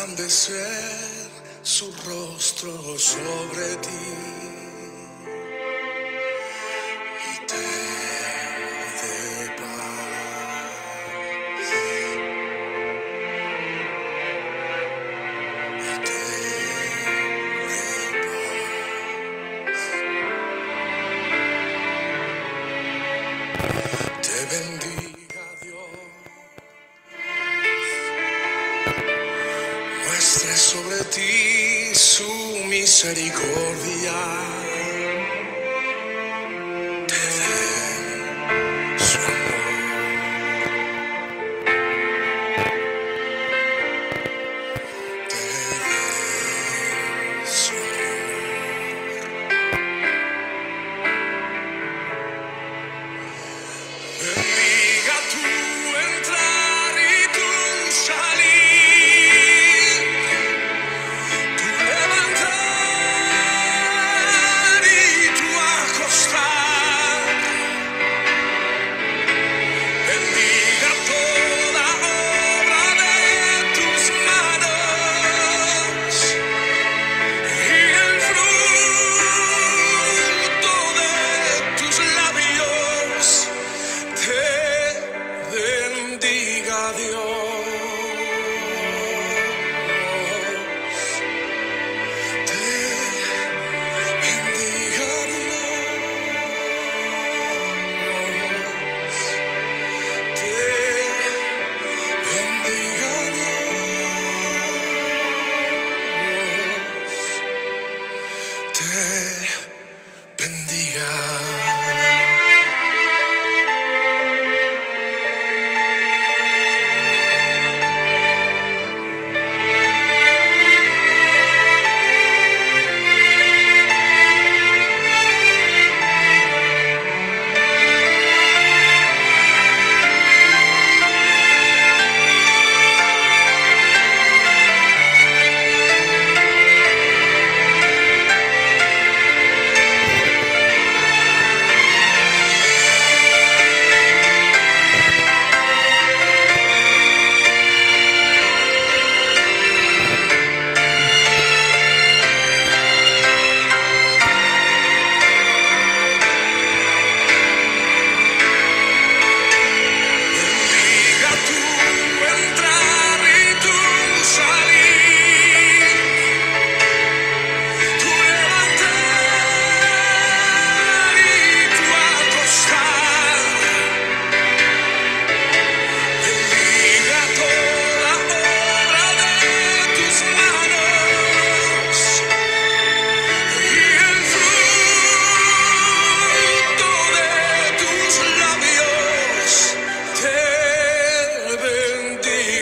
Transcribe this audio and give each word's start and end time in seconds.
resplandecer 0.00 1.30
su 1.62 1.92
rostro 2.06 2.98
sobre 2.98 3.76
ti 3.82 4.39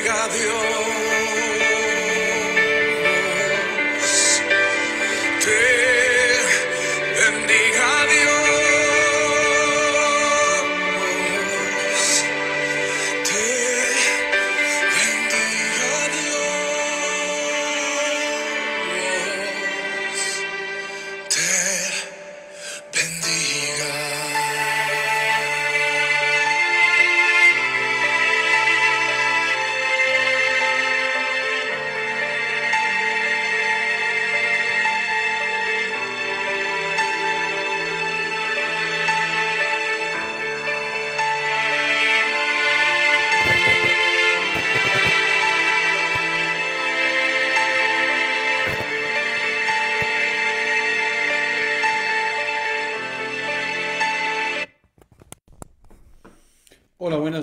bendiga 0.08 0.28
Dios. 0.28 0.88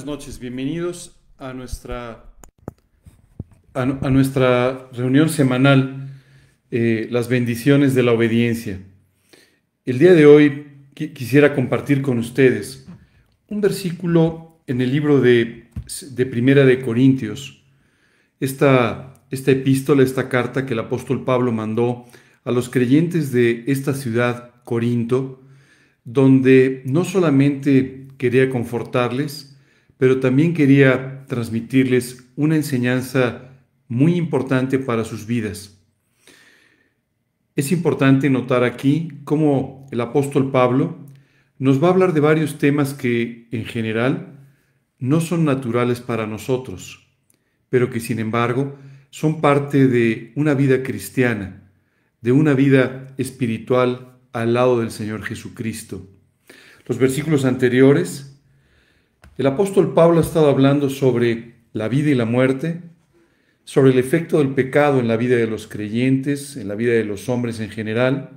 Noches. 0.06 0.40
Bienvenidos 0.40 1.16
a 1.38 1.54
nuestra, 1.54 2.25
a, 3.74 3.86
nu- 3.86 3.98
a 4.02 4.10
nuestra 4.10 4.88
reunión 4.94 5.30
semanal, 5.30 6.10
eh, 6.72 7.07
Las 7.12 7.28
bendiciones 7.28 7.96
de 7.96 8.04
la 8.04 8.12
obediencia. 8.13 8.80
El 9.86 10.00
día 10.00 10.13
de 10.13 10.25
hoy 10.25 10.68
qui- 10.96 11.13
quisiera 11.13 11.54
compartir 11.54 12.02
con 12.02 12.18
ustedes 12.19 12.88
un 13.48 13.62
versículo 13.62 14.60
en 14.68 14.81
el 14.81 14.92
libro 14.92 15.22
de, 15.22 15.69
de 16.12 16.25
Primera 16.25 16.66
de 16.66 16.81
Corintios. 16.81 17.63
Esta, 18.40 19.24
esta 19.31 19.52
epístola, 19.52 20.04
esta 20.04 20.28
carta 20.30 20.66
que 20.66 20.74
el 20.74 20.80
apóstol 20.80 21.24
Pablo 21.24 21.52
mandó 21.52 22.06
a 22.44 22.52
los 22.52 22.69
creyentes 22.69 23.31
de 23.31 23.63
esta 23.68 23.94
ciudad, 23.94 24.52
Corinto, 24.63 25.42
donde 26.04 26.84
no 26.86 27.06
solamente 27.06 28.07
quería 28.18 28.50
confortarles, 28.50 29.55
pero 29.97 30.19
también 30.19 30.53
quería 30.53 31.25
transmitirles 31.27 32.31
una 32.36 32.56
enseñanza 32.56 33.51
muy 33.88 34.15
importante 34.15 34.80
para 34.80 35.03
sus 35.03 35.25
vidas. 35.25 35.80
Es 37.56 37.71
importante 37.71 38.30
notar 38.30 38.63
aquí 38.63 39.09
cómo 39.24 39.88
el 39.92 40.01
apóstol 40.01 40.51
Pablo 40.51 40.97
nos 41.57 41.81
va 41.81 41.88
a 41.88 41.92
hablar 41.92 42.13
de 42.13 42.19
varios 42.19 42.57
temas 42.57 42.94
que, 42.94 43.47
en 43.51 43.65
general, 43.65 44.39
no 45.00 45.21
son 45.21 45.45
naturales 45.45 46.01
para 46.01 46.27
nosotros, 46.27 47.07
pero 47.69 47.89
que, 47.89 48.01
sin 48.01 48.19
embargo, 48.19 48.77
son 49.09 49.39
parte 49.39 49.88
de 49.88 50.33
una 50.36 50.53
vida 50.53 50.83
cristiana, 50.83 51.71
de 52.19 52.33
una 52.33 52.53
vida 52.53 53.13
espiritual 53.18 54.18
al 54.33 54.53
lado 54.53 54.81
del 54.81 54.92
Señor 54.92 55.24
Jesucristo. 55.24 56.09
Los 56.86 56.97
versículos 56.97 57.45
anteriores, 57.45 58.34
el 59.37 59.47
apóstol 59.47 59.93
Pablo 59.93 60.19
ha 60.19 60.23
estado 60.23 60.49
hablando 60.49 60.89
sobre 60.89 61.55
la 61.73 61.89
vida 61.89 62.09
y 62.09 62.15
la 62.15 62.25
muerte, 62.25 62.81
sobre 63.65 63.91
el 63.91 63.99
efecto 63.99 64.37
del 64.37 64.49
pecado 64.49 64.99
en 64.99 65.07
la 65.07 65.17
vida 65.17 65.35
de 65.35 65.47
los 65.47 65.67
creyentes, 65.67 66.55
en 66.55 66.67
la 66.67 66.75
vida 66.75 66.93
de 66.93 67.03
los 67.03 67.27
hombres 67.27 67.59
en 67.59 67.69
general, 67.69 68.29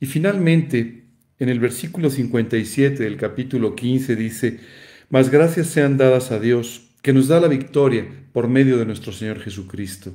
y 0.00 0.06
finalmente, 0.06 1.04
en 1.38 1.48
el 1.48 1.60
versículo 1.60 2.10
57 2.10 3.02
del 3.02 3.16
capítulo 3.16 3.74
15 3.74 4.16
dice, 4.16 4.60
Mas 5.08 5.30
gracias 5.30 5.68
sean 5.68 5.96
dadas 5.96 6.30
a 6.30 6.38
Dios, 6.38 6.90
que 7.00 7.12
nos 7.12 7.28
da 7.28 7.40
la 7.40 7.48
victoria 7.48 8.06
por 8.32 8.48
medio 8.48 8.76
de 8.76 8.84
nuestro 8.84 9.12
Señor 9.12 9.40
Jesucristo. 9.40 10.12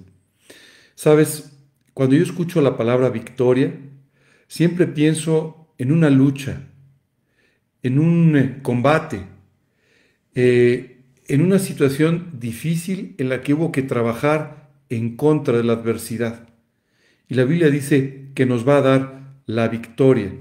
Sabes, 0.96 1.58
cuando 1.94 2.16
yo 2.16 2.24
escucho 2.24 2.62
la 2.62 2.78
palabra 2.78 3.10
victoria, 3.10 3.74
siempre 4.48 4.86
pienso 4.86 5.74
en 5.78 5.92
una 5.92 6.10
lucha, 6.10 6.68
en 7.82 7.98
un 7.98 8.36
eh, 8.38 8.60
combate, 8.62 9.26
eh, 10.36 11.02
en 11.28 11.42
una 11.42 11.60
situación 11.60 12.32
difícil 12.40 13.16
en 13.18 13.30
la 13.30 13.42
que 13.42 13.54
hubo 13.54 13.72
que 13.72 13.84
trabajar 13.84 14.70
en 14.90 15.16
contra 15.16 15.58
de 15.58 15.64
la 15.64 15.74
adversidad. 15.74 16.50
Y 17.28 17.36
la 17.36 17.46
Biblia 17.46 17.70
dice 17.70 18.30
que 18.34 18.46
nos 18.46 18.68
va 18.68 18.78
a 18.78 18.82
dar 18.82 19.20
la 19.46 19.68
victoria, 19.68 20.34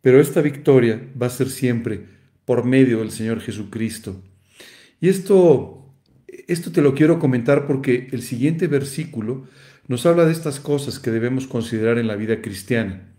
pero 0.00 0.20
esta 0.20 0.40
victoria 0.40 1.00
va 1.20 1.26
a 1.26 1.30
ser 1.30 1.50
siempre 1.50 2.02
por 2.44 2.64
medio 2.64 3.00
del 3.00 3.10
Señor 3.10 3.40
Jesucristo. 3.40 4.22
Y 5.00 5.08
esto, 5.08 5.92
esto 6.46 6.72
te 6.72 6.82
lo 6.82 6.94
quiero 6.94 7.18
comentar 7.18 7.66
porque 7.66 8.08
el 8.12 8.22
siguiente 8.22 8.68
versículo 8.68 9.46
nos 9.88 10.06
habla 10.06 10.24
de 10.24 10.32
estas 10.32 10.60
cosas 10.60 10.98
que 10.98 11.10
debemos 11.10 11.46
considerar 11.46 11.98
en 11.98 12.06
la 12.06 12.16
vida 12.16 12.40
cristiana, 12.40 13.12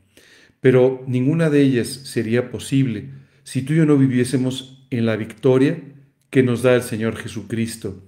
pero 0.62 1.04
ninguna 1.08 1.50
de 1.50 1.62
ellas 1.62 1.88
sería 1.88 2.52
posible 2.52 3.10
si 3.44 3.62
tú 3.62 3.74
y 3.74 3.78
yo 3.78 3.86
no 3.86 3.98
viviésemos 3.98 4.86
en 4.90 5.06
la 5.06 5.16
victoria 5.16 5.82
que 6.30 6.44
nos 6.44 6.62
da 6.62 6.76
el 6.76 6.84
Señor 6.84 7.16
Jesucristo. 7.16 8.04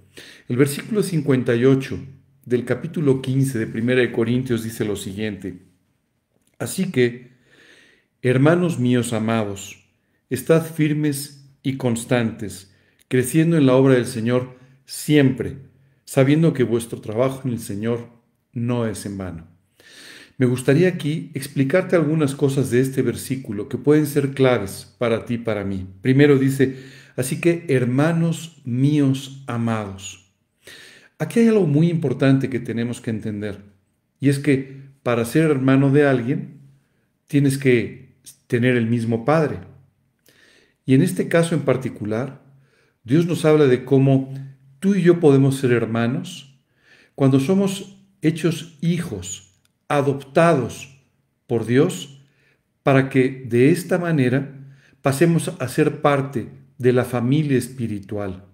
El 0.48 0.56
versículo 0.56 1.02
58 1.02 1.98
del 2.44 2.64
capítulo 2.64 3.22
15 3.22 3.58
de 3.66 3.80
1 3.80 4.12
Corintios 4.12 4.62
dice 4.64 4.84
lo 4.84 4.96
siguiente. 4.96 5.62
Así 6.58 6.90
que, 6.92 7.32
hermanos 8.20 8.78
míos 8.78 9.12
amados, 9.12 9.84
estad 10.30 10.64
firmes 10.64 11.48
y 11.62 11.76
constantes, 11.76 12.74
creciendo 13.08 13.56
en 13.56 13.66
la 13.66 13.74
obra 13.74 13.94
del 13.94 14.06
Señor 14.06 14.56
siempre, 14.84 15.56
sabiendo 16.04 16.52
que 16.52 16.62
vuestro 16.62 17.00
trabajo 17.00 17.42
en 17.44 17.54
el 17.54 17.60
Señor 17.60 18.08
no 18.52 18.86
es 18.86 19.06
en 19.06 19.18
vano. 19.18 19.48
Me 20.38 20.46
gustaría 20.46 20.88
aquí 20.88 21.30
explicarte 21.34 21.94
algunas 21.94 22.34
cosas 22.34 22.70
de 22.70 22.80
este 22.80 23.02
versículo 23.02 23.68
que 23.68 23.78
pueden 23.78 24.06
ser 24.06 24.32
claves 24.32 24.94
para 24.98 25.24
ti 25.24 25.34
y 25.34 25.38
para 25.38 25.64
mí. 25.64 25.86
Primero 26.00 26.38
dice, 26.38 26.76
así 27.16 27.40
que 27.40 27.66
hermanos 27.68 28.60
míos 28.64 29.44
amados. 29.46 30.32
Aquí 31.18 31.40
hay 31.40 31.48
algo 31.48 31.66
muy 31.66 31.88
importante 31.88 32.50
que 32.50 32.60
tenemos 32.60 33.00
que 33.00 33.10
entender, 33.10 33.60
y 34.20 34.28
es 34.28 34.38
que 34.38 34.82
para 35.02 35.24
ser 35.24 35.50
hermano 35.50 35.90
de 35.90 36.06
alguien, 36.06 36.60
tienes 37.26 37.58
que 37.58 38.16
tener 38.46 38.76
el 38.76 38.86
mismo 38.86 39.24
Padre. 39.24 39.58
Y 40.84 40.94
en 40.94 41.02
este 41.02 41.28
caso 41.28 41.54
en 41.54 41.62
particular, 41.62 42.42
Dios 43.04 43.26
nos 43.26 43.44
habla 43.44 43.66
de 43.66 43.84
cómo 43.84 44.32
tú 44.78 44.94
y 44.94 45.02
yo 45.02 45.20
podemos 45.20 45.56
ser 45.56 45.72
hermanos 45.72 46.60
cuando 47.14 47.40
somos 47.40 47.98
hechos 48.20 48.78
hijos, 48.80 49.60
adoptados 49.88 51.02
por 51.46 51.66
Dios, 51.66 52.20
para 52.82 53.08
que 53.08 53.44
de 53.48 53.70
esta 53.70 53.98
manera 53.98 54.54
pasemos 55.02 55.52
a 55.58 55.68
ser 55.68 56.00
parte 56.00 56.48
de 56.82 56.92
la 56.92 57.04
familia 57.04 57.56
espiritual. 57.56 58.44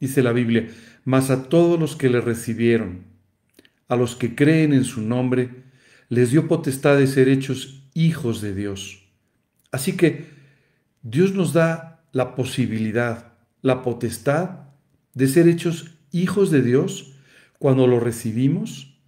Dice 0.00 0.22
la 0.22 0.32
Biblia, 0.32 0.68
mas 1.04 1.30
a 1.30 1.48
todos 1.48 1.78
los 1.78 1.96
que 1.96 2.08
le 2.08 2.20
recibieron, 2.20 3.04
a 3.88 3.96
los 3.96 4.16
que 4.16 4.34
creen 4.34 4.72
en 4.72 4.84
su 4.84 5.00
nombre, 5.00 5.64
les 6.08 6.30
dio 6.30 6.48
potestad 6.48 6.98
de 6.98 7.06
ser 7.06 7.28
hechos 7.28 7.84
hijos 7.94 8.40
de 8.40 8.54
Dios. 8.54 9.08
Así 9.70 9.96
que 9.96 10.26
Dios 11.02 11.34
nos 11.34 11.52
da 11.52 12.04
la 12.12 12.34
posibilidad, 12.34 13.32
la 13.62 13.82
potestad 13.82 14.60
de 15.14 15.28
ser 15.28 15.48
hechos 15.48 15.92
hijos 16.10 16.50
de 16.50 16.62
Dios 16.62 17.14
cuando 17.58 17.86
lo 17.86 18.00
recibimos 18.00 18.98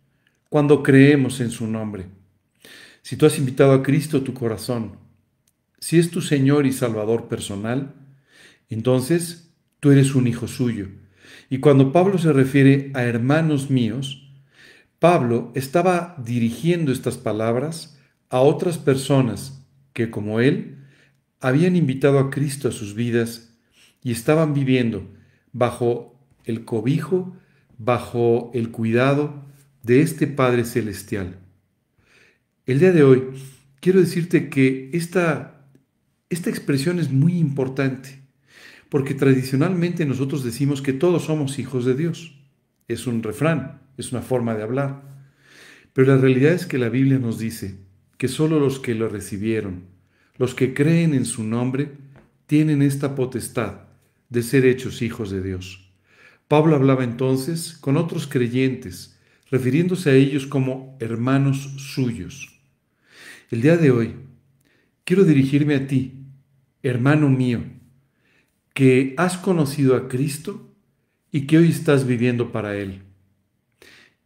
cuando 0.51 0.83
creemos 0.83 1.41
en 1.41 1.51
su 1.51 1.67
nombre. 1.67 2.07
Si 3.03 3.17
tú 3.17 3.25
has 3.25 3.39
invitado 3.39 3.73
a 3.73 3.83
Cristo 3.83 4.23
tu 4.23 4.35
corazón, 4.35 4.97
si 5.79 5.99
es 5.99 6.11
tu 6.11 6.21
Señor 6.21 6.67
y 6.67 6.73
Salvador 6.73 7.29
personal, 7.29 7.95
entonces 8.71 9.53
tú 9.81 9.91
eres 9.91 10.15
un 10.15 10.27
hijo 10.27 10.49
suyo. 10.49 10.89
Y 11.49 11.59
cuando 11.59 11.93
Pablo 11.93 12.19
se 12.19 12.33
refiere 12.33 12.91
a 12.95 13.03
hermanos 13.03 13.71
míos, 13.71 14.31
Pablo 14.99 15.53
estaba 15.55 16.15
dirigiendo 16.25 16.93
estas 16.93 17.17
palabras 17.17 17.99
a 18.29 18.41
otras 18.41 18.79
personas 18.79 19.67
que, 19.93 20.11
como 20.11 20.41
él, 20.41 20.79
habían 21.41 21.75
invitado 21.75 22.19
a 22.19 22.31
Cristo 22.31 22.69
a 22.69 22.73
sus 22.73 22.95
vidas 22.95 23.59
y 24.03 24.13
estaban 24.13 24.55
viviendo 24.55 25.09
bajo 25.53 26.19
el 26.45 26.65
cobijo, 26.65 27.37
bajo 27.79 28.51
el 28.55 28.71
cuidado, 28.71 29.45
de 29.83 30.03
este 30.03 30.27
Padre 30.27 30.65
Celestial. 30.65 31.39
El 32.67 32.79
día 32.79 32.93
de 32.93 33.03
hoy 33.03 33.25
quiero 33.81 34.01
decirte 34.01 34.51
que 34.51 34.91
esta, 34.93 35.65
esta 36.29 36.51
expresión 36.51 36.99
es 36.99 37.11
muy 37.11 37.39
importante, 37.39 38.20
porque 38.91 39.15
tradicionalmente 39.15 40.05
nosotros 40.05 40.45
decimos 40.45 40.83
que 40.83 40.93
todos 40.93 41.25
somos 41.25 41.59
hijos 41.59 41.85
de 41.85 41.95
Dios. 41.95 42.37
Es 42.89 43.07
un 43.07 43.23
refrán, 43.23 43.81
es 43.97 44.13
una 44.13 44.21
forma 44.21 44.55
de 44.55 44.65
hablar. 44.65 45.03
Pero 45.93 46.15
la 46.15 46.21
realidad 46.21 46.53
es 46.53 46.67
que 46.67 46.77
la 46.77 46.89
Biblia 46.89 47.19
nos 47.19 47.39
dice 47.39 47.79
que 48.19 48.29
solo 48.29 48.59
los 48.61 48.81
que 48.81 48.95
lo 48.95 49.09
recibieron, 49.09 49.85
los 50.37 50.55
que 50.55 50.75
creen 50.75 51.15
en 51.15 51.25
su 51.25 51.45
nombre, 51.45 51.93
tienen 52.47 52.83
esta 52.83 53.15
potestad 53.15 53.83
de 54.29 54.43
ser 54.43 54.67
hechos 54.67 55.03
hijos 55.03 55.31
de 55.31 55.41
Dios. 55.41 55.93
Pablo 56.49 56.75
hablaba 56.75 57.05
entonces 57.05 57.79
con 57.81 57.97
otros 57.97 58.27
creyentes 58.27 59.17
refiriéndose 59.51 60.11
a 60.11 60.15
ellos 60.15 60.47
como 60.47 60.97
hermanos 61.01 61.75
suyos. 61.79 62.61
El 63.51 63.63
día 63.63 63.77
de 63.77 63.91
hoy 63.93 64.17
quiero 65.05 65.25
dirigirme 65.25 65.77
a 65.77 65.87
ti, 65.87 66.25
hermano 66.83 67.29
mío, 67.29 67.63
que 68.81 69.13
has 69.19 69.37
conocido 69.37 69.95
a 69.95 70.09
Cristo 70.09 70.73
y 71.31 71.47
que 71.47 71.59
hoy 71.59 71.69
estás 71.69 72.07
viviendo 72.07 72.51
para 72.51 72.79
Él. 72.79 73.03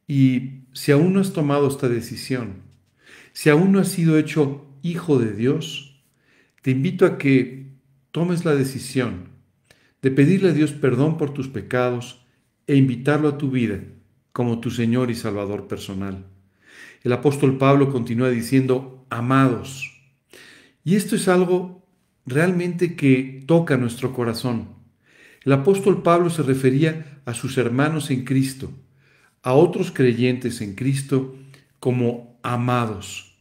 Y 0.07 0.61
si 0.73 0.93
aún 0.93 1.13
no 1.13 1.19
has 1.19 1.33
tomado 1.33 1.67
esta 1.67 1.89
decisión, 1.89 2.63
si 3.33 3.51
aún 3.51 3.73
no 3.73 3.81
has 3.81 3.89
sido 3.89 4.17
hecho 4.17 4.65
hijo 4.81 5.19
de 5.19 5.33
Dios, 5.33 6.01
te 6.63 6.71
invito 6.71 7.05
a 7.05 7.19
que 7.19 7.73
tomes 8.13 8.45
la 8.45 8.55
decisión 8.55 9.31
de 10.03 10.13
pedirle 10.13 10.51
a 10.51 10.53
Dios 10.53 10.71
perdón 10.71 11.19
por 11.19 11.35
tus 11.35 11.49
pecados 11.49 12.25
e 12.69 12.77
invitarlo 12.77 13.31
a 13.31 13.39
tu 13.39 13.51
vida 13.51 13.81
como 14.31 14.61
tu 14.61 14.71
Señor 14.71 15.11
y 15.11 15.17
Salvador 15.17 15.67
personal. 15.67 16.27
El 17.03 17.13
apóstol 17.13 17.59
Pablo 17.59 17.91
continúa 17.91 18.31
diciendo, 18.31 19.05
amados. 19.11 20.01
Y 20.85 20.95
esto 20.95 21.17
es 21.17 21.27
algo 21.27 21.84
realmente 22.27 22.97
que 22.97 23.43
toca 23.47 23.77
nuestro 23.77 24.13
corazón. 24.13 24.69
El 25.45 25.53
apóstol 25.53 26.03
Pablo 26.03 26.31
se 26.31 26.43
refería 26.43 27.21
a 27.27 27.35
sus 27.35 27.59
hermanos 27.59 28.11
en 28.11 28.25
Cristo, 28.25 28.71
a 29.43 29.53
otros 29.53 29.91
creyentes 29.91 30.61
en 30.61 30.75
Cristo, 30.75 31.37
como 31.81 32.39
amados. 32.43 33.37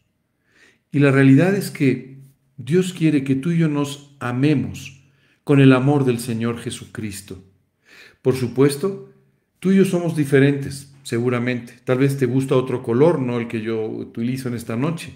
Y 0.91 0.99
la 0.99 1.11
realidad 1.11 1.55
es 1.55 1.71
que 1.71 2.17
Dios 2.57 2.93
quiere 2.93 3.23
que 3.23 3.35
tú 3.35 3.51
y 3.51 3.59
yo 3.59 3.69
nos 3.69 4.15
amemos 4.19 5.01
con 5.43 5.59
el 5.59 5.73
amor 5.73 6.05
del 6.05 6.19
Señor 6.19 6.59
Jesucristo. 6.59 7.43
Por 8.21 8.35
supuesto, 8.35 9.13
Tú 9.63 9.71
y 9.71 9.77
yo 9.77 9.85
somos 9.85 10.17
diferentes, 10.17 10.93
seguramente. 11.03 11.75
Tal 11.85 11.99
vez 11.99 12.17
te 12.17 12.25
gusta 12.25 12.57
otro 12.57 12.83
color, 12.83 13.19
no 13.19 13.39
el 13.39 13.47
que 13.47 13.61
yo 13.61 13.85
utilizo 13.85 14.49
en 14.49 14.55
esta 14.55 14.75
noche. 14.75 15.13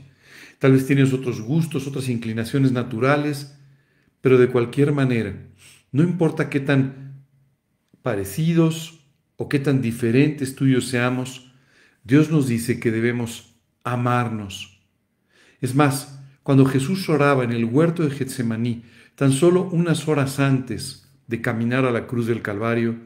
Tal 0.57 0.71
vez 0.71 0.87
tienes 0.87 1.11
otros 1.11 1.41
gustos, 1.41 1.85
otras 1.85 2.07
inclinaciones 2.07 2.71
naturales, 2.71 3.56
pero 4.27 4.37
de 4.37 4.49
cualquier 4.49 4.91
manera, 4.91 5.37
no 5.93 6.03
importa 6.03 6.49
qué 6.49 6.59
tan 6.59 7.23
parecidos 8.01 8.99
o 9.37 9.47
qué 9.47 9.57
tan 9.57 9.81
diferentes 9.81 10.53
tú 10.53 10.81
seamos, 10.81 11.49
Dios 12.03 12.29
nos 12.29 12.45
dice 12.45 12.77
que 12.77 12.91
debemos 12.91 13.55
amarnos. 13.85 14.81
Es 15.61 15.75
más, 15.75 16.19
cuando 16.43 16.65
Jesús 16.65 17.07
oraba 17.07 17.45
en 17.45 17.53
el 17.53 17.63
huerto 17.63 18.03
de 18.03 18.09
Getsemaní, 18.09 18.83
tan 19.15 19.31
solo 19.31 19.69
unas 19.71 20.09
horas 20.09 20.41
antes 20.41 21.09
de 21.27 21.39
caminar 21.39 21.85
a 21.85 21.91
la 21.91 22.05
cruz 22.05 22.27
del 22.27 22.41
Calvario, 22.41 22.97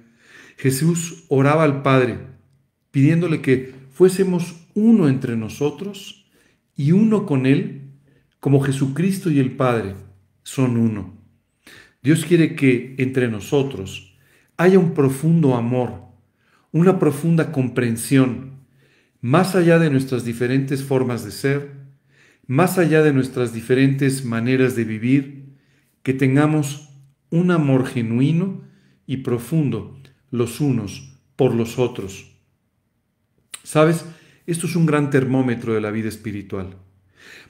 Jesús 0.57 1.25
oraba 1.29 1.65
al 1.65 1.83
Padre, 1.83 2.17
pidiéndole 2.89 3.43
que 3.43 3.75
fuésemos 3.91 4.55
uno 4.73 5.07
entre 5.07 5.37
nosotros 5.37 6.25
y 6.75 6.93
uno 6.93 7.27
con 7.27 7.45
Él, 7.45 7.91
como 8.39 8.59
Jesucristo 8.61 9.29
y 9.29 9.37
el 9.37 9.51
Padre 9.51 9.93
son 10.43 10.77
uno. 10.77 11.17
Dios 12.01 12.25
quiere 12.25 12.55
que 12.55 12.95
entre 12.97 13.27
nosotros 13.29 14.17
haya 14.57 14.79
un 14.79 14.93
profundo 14.93 15.55
amor, 15.55 16.03
una 16.71 16.99
profunda 16.99 17.51
comprensión, 17.51 18.61
más 19.21 19.55
allá 19.55 19.77
de 19.77 19.89
nuestras 19.89 20.25
diferentes 20.25 20.83
formas 20.83 21.23
de 21.23 21.31
ser, 21.31 21.71
más 22.47 22.77
allá 22.77 23.03
de 23.03 23.13
nuestras 23.13 23.53
diferentes 23.53 24.25
maneras 24.25 24.75
de 24.75 24.83
vivir, 24.83 25.55
que 26.03 26.13
tengamos 26.13 26.89
un 27.29 27.51
amor 27.51 27.85
genuino 27.85 28.63
y 29.05 29.17
profundo 29.17 29.99
los 30.31 30.59
unos 30.59 31.19
por 31.35 31.53
los 31.53 31.77
otros. 31.77 32.35
¿Sabes? 33.63 34.05
Esto 34.47 34.65
es 34.65 34.75
un 34.75 34.85
gran 34.85 35.09
termómetro 35.11 35.73
de 35.73 35.81
la 35.81 35.91
vida 35.91 36.09
espiritual. 36.09 36.77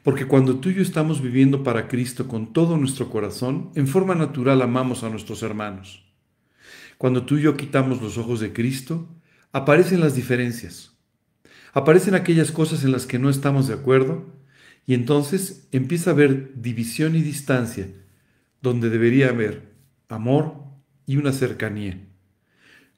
Porque 0.03 0.25
cuando 0.25 0.59
tú 0.59 0.69
y 0.69 0.75
yo 0.75 0.81
estamos 0.81 1.21
viviendo 1.21 1.63
para 1.63 1.87
Cristo 1.87 2.27
con 2.27 2.53
todo 2.53 2.77
nuestro 2.77 3.09
corazón, 3.09 3.71
en 3.75 3.87
forma 3.87 4.15
natural 4.15 4.61
amamos 4.61 5.03
a 5.03 5.09
nuestros 5.09 5.43
hermanos. 5.43 6.05
Cuando 6.97 7.25
tú 7.25 7.37
y 7.37 7.43
yo 7.43 7.57
quitamos 7.57 8.01
los 8.01 8.17
ojos 8.17 8.39
de 8.39 8.53
Cristo, 8.53 9.07
aparecen 9.51 9.99
las 9.99 10.15
diferencias. 10.15 10.97
Aparecen 11.73 12.15
aquellas 12.15 12.51
cosas 12.51 12.83
en 12.83 12.91
las 12.91 13.05
que 13.05 13.19
no 13.19 13.29
estamos 13.29 13.67
de 13.67 13.73
acuerdo 13.73 14.25
y 14.85 14.93
entonces 14.93 15.67
empieza 15.71 16.09
a 16.09 16.13
haber 16.13 16.61
división 16.61 17.15
y 17.15 17.21
distancia 17.21 17.87
donde 18.61 18.89
debería 18.89 19.29
haber 19.29 19.73
amor 20.09 20.55
y 21.05 21.17
una 21.17 21.31
cercanía. 21.31 21.99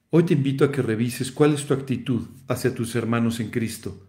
Hoy 0.09 0.23
te 0.23 0.33
invito 0.33 0.65
a 0.65 0.71
que 0.71 0.81
revises 0.81 1.31
cuál 1.31 1.53
es 1.53 1.65
tu 1.65 1.73
actitud 1.73 2.27
hacia 2.47 2.75
tus 2.75 2.95
hermanos 2.95 3.39
en 3.39 3.49
Cristo. 3.49 4.07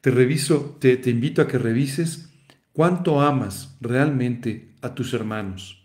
Te 0.00 0.10
reviso, 0.10 0.76
te, 0.80 0.96
te 0.96 1.10
invito 1.10 1.42
a 1.42 1.48
que 1.48 1.58
revises 1.58 2.30
cuánto 2.72 3.20
amas 3.20 3.76
realmente 3.80 4.74
a 4.82 4.94
tus 4.94 5.12
hermanos. 5.12 5.84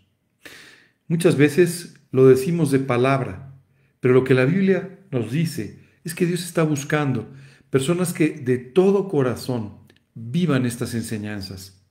Muchas 1.08 1.36
veces 1.36 1.96
lo 2.12 2.26
decimos 2.26 2.70
de 2.70 2.78
palabra, 2.78 3.52
pero 4.00 4.14
lo 4.14 4.24
que 4.24 4.34
la 4.34 4.44
Biblia 4.44 5.00
nos 5.10 5.32
dice 5.32 5.80
es 6.04 6.14
que 6.14 6.26
Dios 6.26 6.44
está 6.44 6.62
buscando 6.62 7.28
personas 7.70 8.12
que 8.12 8.30
de 8.30 8.58
todo 8.58 9.08
corazón 9.08 9.78
vivan 10.14 10.64
estas 10.66 10.94
enseñanzas. 10.94 11.82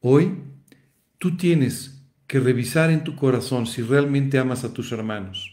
Hoy 0.00 0.32
tú 1.18 1.36
tienes 1.36 2.02
que 2.26 2.40
revisar 2.40 2.90
en 2.90 3.04
tu 3.04 3.14
corazón 3.14 3.66
si 3.66 3.82
realmente 3.82 4.38
amas 4.38 4.64
a 4.64 4.72
tus 4.72 4.92
hermanos, 4.92 5.52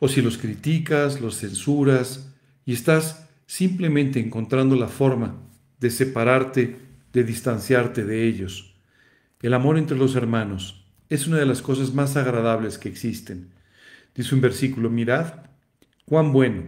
o 0.00 0.08
si 0.08 0.20
los 0.20 0.38
criticas, 0.38 1.20
los 1.20 1.38
censuras 1.38 2.32
y 2.66 2.72
estás 2.72 3.28
simplemente 3.54 4.18
encontrando 4.18 4.74
la 4.74 4.88
forma 4.88 5.40
de 5.78 5.88
separarte, 5.88 6.76
de 7.12 7.22
distanciarte 7.22 8.04
de 8.04 8.26
ellos. 8.26 8.74
El 9.42 9.54
amor 9.54 9.78
entre 9.78 9.96
los 9.96 10.16
hermanos 10.16 10.84
es 11.08 11.28
una 11.28 11.36
de 11.36 11.46
las 11.46 11.62
cosas 11.62 11.94
más 11.94 12.16
agradables 12.16 12.78
que 12.78 12.88
existen. 12.88 13.52
Dice 14.12 14.34
un 14.34 14.40
versículo, 14.40 14.90
mirad 14.90 15.34
cuán 16.04 16.32
bueno 16.32 16.64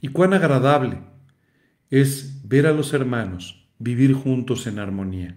y 0.00 0.08
cuán 0.08 0.34
agradable 0.34 0.98
es 1.90 2.40
ver 2.42 2.66
a 2.66 2.72
los 2.72 2.92
hermanos 2.92 3.64
vivir 3.78 4.12
juntos 4.12 4.66
en 4.66 4.80
armonía. 4.80 5.36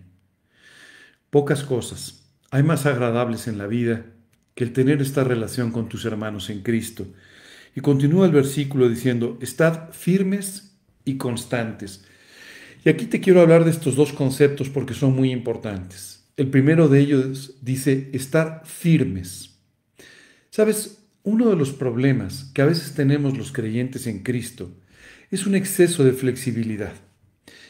Pocas 1.30 1.62
cosas 1.62 2.26
hay 2.50 2.64
más 2.64 2.88
agradables 2.88 3.48
en 3.48 3.60
la 3.60 3.68
vida 3.68 4.08
que 4.56 4.64
el 4.64 4.74
tener 4.74 5.04
esta 5.04 5.24
relación 5.24 5.72
con 5.72 5.88
tus 5.88 6.06
hermanos 6.06 6.50
en 6.50 6.64
Cristo. 6.64 7.06
Y 7.76 7.82
continúa 7.82 8.26
el 8.26 8.32
versículo 8.32 8.90
diciendo, 8.90 9.38
estad 9.40 9.92
firmes 9.92 10.69
y 11.10 11.18
constantes. 11.18 12.06
Y 12.86 12.90
aquí 12.90 13.06
te 13.06 13.20
quiero 13.20 13.42
hablar 13.42 13.66
de 13.66 13.72
estos 13.72 13.96
dos 13.96 14.14
conceptos 14.14 14.70
porque 14.70 14.94
son 14.94 15.16
muy 15.16 15.32
importantes. 15.32 16.24
El 16.38 16.48
primero 16.48 16.88
de 16.88 17.00
ellos 17.00 17.56
dice, 17.62 18.10
estar 18.14 18.62
firmes. 18.66 19.58
Sabes, 20.52 21.00
uno 21.24 21.50
de 21.50 21.56
los 21.56 21.72
problemas 21.72 22.52
que 22.54 22.62
a 22.62 22.66
veces 22.66 22.94
tenemos 22.94 23.38
los 23.38 23.52
creyentes 23.52 24.08
en 24.08 24.20
Cristo 24.20 24.72
es 25.32 25.46
un 25.46 25.56
exceso 25.56 26.04
de 26.04 26.14
flexibilidad. 26.14 26.94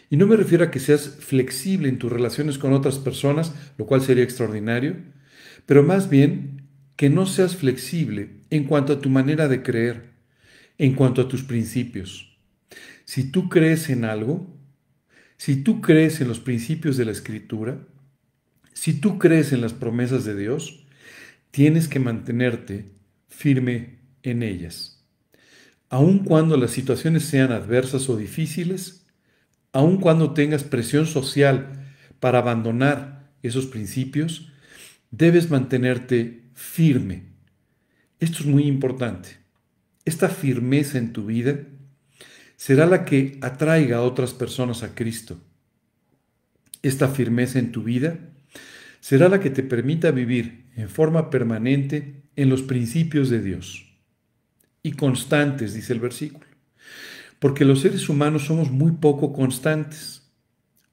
Y 0.09 0.17
no 0.17 0.27
me 0.27 0.35
refiero 0.35 0.65
a 0.65 0.71
que 0.71 0.79
seas 0.79 1.17
flexible 1.19 1.87
en 1.87 1.97
tus 1.97 2.11
relaciones 2.11 2.57
con 2.57 2.73
otras 2.73 2.99
personas, 2.99 3.53
lo 3.77 3.85
cual 3.85 4.01
sería 4.01 4.23
extraordinario, 4.23 4.97
pero 5.65 5.83
más 5.83 6.09
bien 6.09 6.67
que 6.95 7.09
no 7.09 7.25
seas 7.25 7.55
flexible 7.55 8.41
en 8.49 8.65
cuanto 8.65 8.93
a 8.93 9.01
tu 9.01 9.09
manera 9.09 9.47
de 9.47 9.63
creer, 9.63 10.09
en 10.77 10.93
cuanto 10.93 11.21
a 11.21 11.27
tus 11.27 11.43
principios. 11.43 12.28
Si 13.05 13.31
tú 13.31 13.49
crees 13.49 13.89
en 13.89 14.05
algo, 14.05 14.55
si 15.37 15.57
tú 15.63 15.81
crees 15.81 16.21
en 16.21 16.27
los 16.27 16.39
principios 16.39 16.97
de 16.97 17.05
la 17.05 17.11
Escritura, 17.11 17.79
si 18.73 18.93
tú 18.93 19.17
crees 19.17 19.51
en 19.51 19.61
las 19.61 19.73
promesas 19.73 20.25
de 20.25 20.35
Dios, 20.35 20.85
tienes 21.51 21.87
que 21.87 21.99
mantenerte 21.99 22.91
firme 23.27 23.99
en 24.23 24.43
ellas. 24.43 25.05
Aun 25.89 26.19
cuando 26.19 26.57
las 26.57 26.71
situaciones 26.71 27.23
sean 27.23 27.51
adversas 27.51 28.09
o 28.09 28.17
difíciles, 28.17 29.07
aun 29.71 29.97
cuando 29.99 30.33
tengas 30.33 30.63
presión 30.63 31.07
social 31.07 31.93
para 32.19 32.39
abandonar 32.39 33.31
esos 33.41 33.65
principios, 33.65 34.51
debes 35.11 35.49
mantenerte 35.49 36.43
firme. 36.53 37.23
Esto 38.19 38.39
es 38.39 38.45
muy 38.45 38.63
importante. 38.67 39.37
Esta 40.05 40.29
firmeza 40.29 40.97
en 40.97 41.13
tu 41.13 41.25
vida 41.25 41.59
será 42.59 42.85
la 42.85 43.05
que 43.05 43.39
atraiga 43.39 43.99
a 43.99 44.01
otras 44.01 44.33
personas 44.33 44.83
a 44.83 44.93
Cristo. 44.93 45.37
Esta 46.81 47.07
firmeza 47.07 47.57
en 47.57 47.71
tu 47.71 47.83
vida 47.83 48.19
será 48.99 49.29
la 49.29 49.39
que 49.39 49.49
te 49.49 49.63
permita 49.63 50.11
vivir 50.11 50.65
en 50.75 50.89
forma 50.89 51.29
permanente 51.29 52.23
en 52.35 52.49
los 52.49 52.61
principios 52.61 53.29
de 53.29 53.41
Dios. 53.41 53.85
Y 54.83 54.91
constantes, 54.91 55.73
dice 55.73 55.93
el 55.93 56.01
versículo 56.01 56.49
porque 57.39 57.63
los 57.63 57.79
seres 57.79 58.09
humanos 58.09 58.45
somos 58.45 58.69
muy 58.69 58.91
poco 58.91 59.31
constantes. 59.31 60.29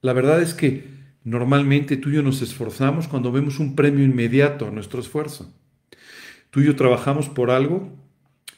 La 0.01 0.13
verdad 0.13 0.41
es 0.41 0.53
que 0.53 0.87
normalmente 1.25 1.97
tú 1.97 2.09
y 2.09 2.13
yo 2.13 2.23
nos 2.23 2.41
esforzamos 2.41 3.09
cuando 3.09 3.33
vemos 3.33 3.59
un 3.59 3.75
premio 3.75 4.05
inmediato 4.05 4.65
a 4.65 4.71
nuestro 4.71 5.01
esfuerzo. 5.01 5.53
Tú 6.49 6.61
y 6.61 6.65
yo 6.65 6.77
trabajamos 6.77 7.27
por 7.27 7.51
algo 7.51 7.91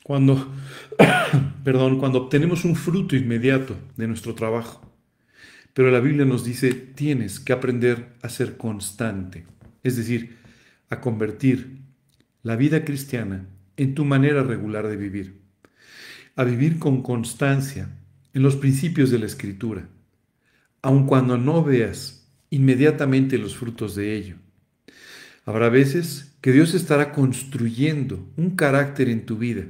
cuando, 0.03 0.51
perdón, 1.63 2.00
cuando 2.00 2.24
obtenemos 2.24 2.65
un 2.65 2.75
fruto 2.75 3.15
inmediato 3.15 3.75
de 3.98 4.08
nuestro 4.08 4.36
trabajo. 4.36 4.82
Pero 5.74 5.91
la 5.91 6.00
Biblia 6.00 6.25
nos 6.25 6.44
dice, 6.44 6.74
tienes 6.74 7.39
que 7.39 7.53
aprender 7.53 8.15
a 8.22 8.29
ser 8.29 8.58
constante, 8.58 9.46
es 9.84 9.98
decir, 9.98 10.38
a 10.89 11.00
convertir 11.00 11.79
la 12.44 12.56
vida 12.56 12.84
cristiana 12.84 13.48
en 13.77 13.96
tu 13.96 14.03
manera 14.06 14.44
regular 14.44 14.88
de 14.88 14.98
vivir 14.98 15.39
a 16.39 16.46
vivir 16.46 16.79
con 16.79 17.03
constancia 17.03 17.89
en 18.34 18.44
los 18.44 18.56
principios 18.56 19.12
de 19.12 19.20
la 19.20 19.25
Escritura, 19.25 19.89
aun 20.82 21.06
cuando 21.06 21.38
no 21.38 21.65
veas 21.65 22.32
inmediatamente 22.50 23.38
los 23.38 23.58
frutos 23.58 23.94
de 23.94 24.15
ello. 24.15 24.38
Habrá 25.44 25.68
veces 25.68 26.34
que 26.39 26.53
Dios 26.53 26.75
estará 26.75 27.12
construyendo 27.12 28.25
un 28.38 28.51
carácter 28.51 29.10
en 29.10 29.25
tu 29.25 29.38
vida 29.38 29.65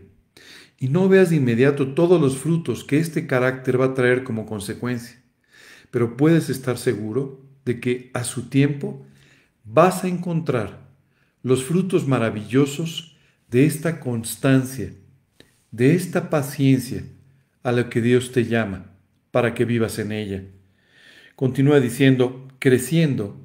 y 0.79 0.87
no 0.89 1.09
veas 1.09 1.29
de 1.29 1.35
inmediato 1.35 1.93
todos 1.93 2.19
los 2.21 2.37
frutos 2.37 2.83
que 2.83 2.99
este 2.99 3.27
carácter 3.27 3.79
va 3.79 3.85
a 3.85 3.93
traer 3.93 4.23
como 4.23 4.45
consecuencia, 4.45 5.21
pero 5.91 6.17
puedes 6.17 6.49
estar 6.49 6.77
seguro 6.77 7.45
de 7.65 7.79
que 7.79 8.11
a 8.13 8.23
su 8.23 8.49
tiempo 8.49 9.05
vas 9.65 10.03
a 10.03 10.07
encontrar 10.07 10.87
los 11.43 11.63
frutos 11.63 12.07
maravillosos 12.07 13.17
de 13.49 13.65
esta 13.65 13.99
constancia 13.99 14.93
de 15.71 15.93
esta 15.93 16.29
paciencia 16.29 17.03
a 17.63 17.71
la 17.71 17.89
que 17.89 18.01
Dios 18.01 18.31
te 18.31 18.45
llama 18.45 18.91
para 19.31 19.53
que 19.53 19.65
vivas 19.65 19.99
en 19.99 20.11
ella. 20.11 20.43
Continúa 21.35 21.79
diciendo, 21.79 22.47
creciendo 22.59 23.39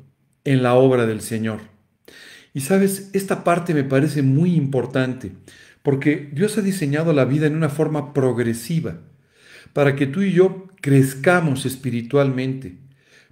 en 0.44 0.62
la 0.62 0.74
obra 0.74 1.06
del 1.06 1.20
Señor. 1.20 1.60
Y 2.54 2.60
sabes, 2.60 3.10
esta 3.12 3.44
parte 3.44 3.74
me 3.74 3.84
parece 3.84 4.22
muy 4.22 4.54
importante, 4.54 5.32
porque 5.84 6.30
Dios 6.32 6.56
ha 6.56 6.62
diseñado 6.62 7.12
la 7.12 7.26
vida 7.26 7.46
en 7.46 7.54
una 7.54 7.68
forma 7.68 8.14
progresiva, 8.14 9.02
para 9.74 9.94
que 9.94 10.06
tú 10.06 10.22
y 10.22 10.32
yo 10.32 10.68
crezcamos 10.80 11.66
espiritualmente, 11.66 12.78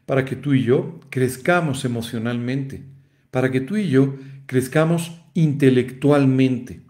para 0.05 0.27
que 0.27 0.37
tú 0.37 0.53
y 0.53 0.63
yo 0.63 1.01
crezcamos 1.09 1.87
emocionalmente, 1.87 2.83
para 3.31 3.51
que 3.51 3.63
tú 3.63 3.79
y 3.79 3.89
yo 3.89 4.17
crezcamos 4.45 5.19
intelectualmente. 5.33 6.83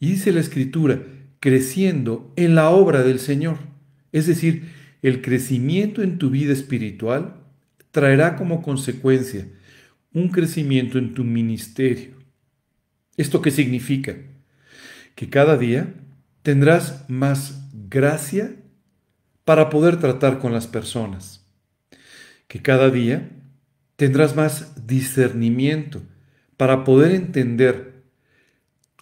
Y 0.00 0.06
dice 0.06 0.32
la 0.32 0.40
Escritura 0.40 1.02
creciendo 1.38 2.32
en 2.36 2.54
la 2.54 2.70
obra 2.70 3.02
del 3.02 3.18
Señor. 3.18 3.58
Es 4.10 4.26
decir, 4.26 4.70
el 5.02 5.20
crecimiento 5.20 6.02
en 6.02 6.16
tu 6.16 6.30
vida 6.30 6.54
espiritual 6.54 7.42
traerá 7.90 8.36
como 8.36 8.62
consecuencia 8.62 9.48
un 10.14 10.28
crecimiento 10.28 10.96
en 10.96 11.12
tu 11.12 11.24
ministerio. 11.24 12.14
¿Esto 13.18 13.42
qué 13.42 13.50
significa? 13.50 14.16
Que 15.14 15.30
cada 15.30 15.56
día 15.56 15.94
tendrás 16.42 17.08
más 17.08 17.68
gracia 17.88 18.56
para 19.44 19.70
poder 19.70 19.98
tratar 19.98 20.38
con 20.38 20.52
las 20.52 20.66
personas. 20.66 21.46
Que 22.48 22.62
cada 22.62 22.90
día 22.90 23.30
tendrás 23.96 24.34
más 24.34 24.86
discernimiento 24.86 26.02
para 26.56 26.84
poder 26.84 27.12
entender 27.12 28.04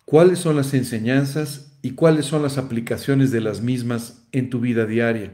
cuáles 0.04 0.38
son 0.38 0.56
las 0.56 0.74
enseñanzas 0.74 1.78
y 1.82 1.92
cuáles 1.92 2.26
son 2.26 2.42
las 2.42 2.58
aplicaciones 2.58 3.30
de 3.30 3.40
las 3.40 3.60
mismas 3.60 4.22
en 4.32 4.50
tu 4.50 4.60
vida 4.60 4.86
diaria. 4.86 5.32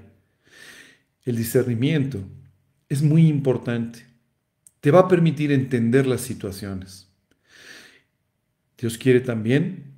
El 1.24 1.36
discernimiento 1.36 2.20
es 2.88 3.02
muy 3.02 3.26
importante. 3.26 4.06
Te 4.80 4.90
va 4.90 5.00
a 5.00 5.08
permitir 5.08 5.52
entender 5.52 6.06
las 6.06 6.22
situaciones. 6.22 7.08
Dios 8.78 8.96
quiere 8.96 9.20
también 9.20 9.97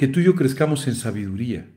que 0.00 0.08
tú 0.08 0.20
y 0.20 0.24
yo 0.24 0.34
crezcamos 0.34 0.86
en 0.86 0.94
sabiduría. 0.94 1.68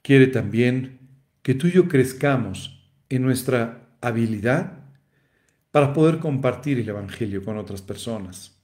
Quiere 0.00 0.28
también 0.28 0.98
que 1.42 1.54
tú 1.54 1.66
y 1.66 1.72
yo 1.72 1.88
crezcamos 1.88 2.90
en 3.10 3.20
nuestra 3.20 3.90
habilidad 4.00 4.78
para 5.72 5.92
poder 5.92 6.18
compartir 6.18 6.78
el 6.78 6.88
Evangelio 6.88 7.44
con 7.44 7.58
otras 7.58 7.82
personas. 7.82 8.58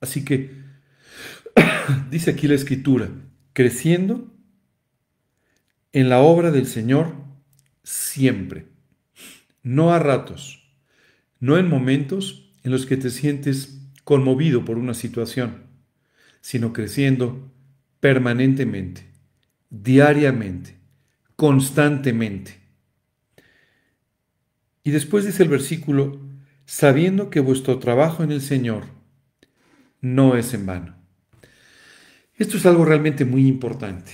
Así 0.00 0.24
que, 0.24 0.52
dice 2.12 2.30
aquí 2.30 2.46
la 2.46 2.54
Escritura, 2.54 3.10
creciendo 3.54 4.32
en 5.92 6.08
la 6.08 6.20
obra 6.20 6.52
del 6.52 6.68
Señor 6.68 7.16
siempre, 7.82 8.68
no 9.64 9.92
a 9.92 9.98
ratos, 9.98 10.64
no 11.40 11.58
en 11.58 11.68
momentos 11.68 12.52
en 12.62 12.70
los 12.70 12.86
que 12.86 12.96
te 12.96 13.10
sientes 13.10 13.80
conmovido 14.04 14.64
por 14.64 14.78
una 14.78 14.94
situación, 14.94 15.63
sino 16.44 16.74
creciendo 16.74 17.50
permanentemente, 18.00 19.06
diariamente, 19.70 20.76
constantemente. 21.36 22.60
Y 24.82 24.90
después 24.90 25.24
dice 25.24 25.42
el 25.42 25.48
versículo, 25.48 26.20
sabiendo 26.66 27.30
que 27.30 27.40
vuestro 27.40 27.78
trabajo 27.78 28.22
en 28.22 28.30
el 28.30 28.42
Señor 28.42 28.84
no 30.02 30.36
es 30.36 30.52
en 30.52 30.66
vano. 30.66 30.96
Esto 32.36 32.58
es 32.58 32.66
algo 32.66 32.84
realmente 32.84 33.24
muy 33.24 33.46
importante, 33.46 34.12